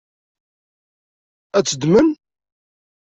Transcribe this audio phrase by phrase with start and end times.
[1.57, 2.07] Ad tt-ddmen?